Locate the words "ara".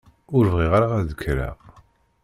0.77-0.87